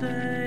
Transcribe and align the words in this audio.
say 0.00 0.39